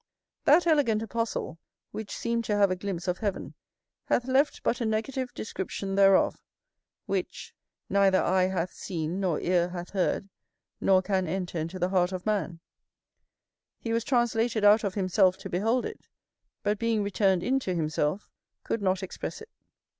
[0.45, 1.59] That elegant apostle,
[1.91, 3.53] which seemed to have a glimpse of heaven,
[4.05, 6.41] hath left but a negative description thereof;
[7.05, 7.53] which
[7.87, 10.27] "neither eye hath seen, nor ear hath heard,
[10.79, 12.61] nor can enter into the heart of man:"
[13.77, 16.07] he was translated out of himself to behold it;
[16.63, 18.31] but, being returned into himself,
[18.63, 19.49] could not express it.